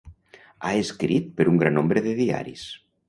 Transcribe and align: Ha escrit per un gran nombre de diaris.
Ha 0.61 0.71
escrit 0.85 1.27
per 1.41 1.47
un 1.51 1.59
gran 1.65 1.77
nombre 1.81 2.03
de 2.07 2.15
diaris. 2.21 2.65